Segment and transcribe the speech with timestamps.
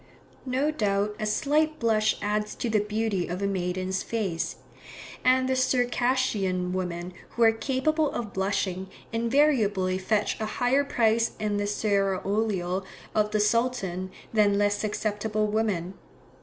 [0.47, 4.55] No doubt a slight blush adds to the beauty of a maiden's face;
[5.23, 11.57] and the Circassian women who are capable of blushing, invariably fetch a higher price in
[11.57, 12.83] the seraolio
[13.13, 15.93] of the Sultan than less susceptible women.